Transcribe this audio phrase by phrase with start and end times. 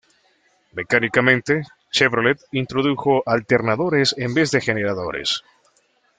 [0.73, 5.43] Mecánicamente, Chevrolet introdujo alternadores en vez de generadores.